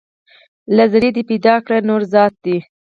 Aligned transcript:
له 0.75 0.83
ذرې 0.91 1.09
دې 1.15 1.23
پیدا 1.29 1.55
کړي 1.65 1.79
نور 1.89 2.01
ذرات 2.11 2.33
دي 2.45 2.57